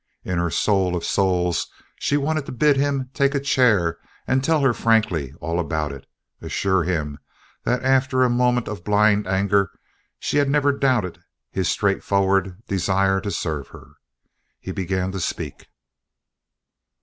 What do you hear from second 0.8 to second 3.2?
of souls she wanted to bid him